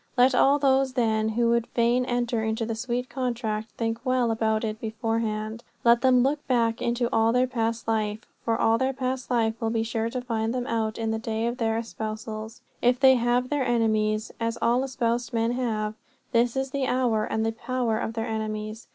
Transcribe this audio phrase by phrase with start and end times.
[0.17, 4.63] Let all those, then, who would fain enter into that sweet contract think well about
[4.63, 5.63] it beforehand.
[5.83, 8.21] Let them look back into all their past life.
[8.43, 11.45] For all their past life will be sure to find them out on the day
[11.45, 12.61] of their espousals.
[12.81, 15.93] If they have their enemies as all espoused men have
[16.31, 18.87] this is the hour and the power of their enemies.